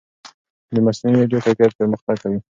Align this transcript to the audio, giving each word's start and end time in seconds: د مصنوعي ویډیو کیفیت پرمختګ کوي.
د 0.73 0.75
مصنوعي 0.85 1.17
ویډیو 1.19 1.43
کیفیت 1.45 1.71
پرمختګ 1.79 2.15
کوي. 2.23 2.39